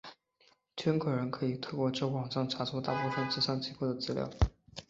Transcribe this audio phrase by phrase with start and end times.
[0.75, 4.31] 捐款人可以透过这网站查出大部份慈善机构的资料。